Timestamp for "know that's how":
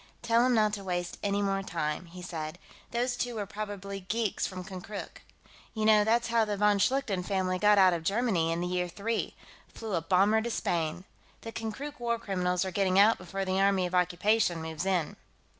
5.85-6.43